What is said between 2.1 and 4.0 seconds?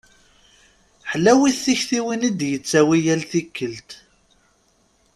i d-yettawi yal tikkelt.